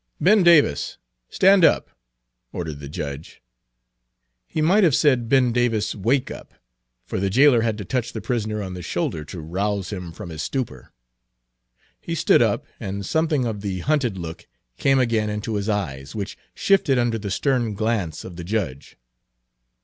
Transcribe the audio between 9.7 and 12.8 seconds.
him from his stupor. He stood up,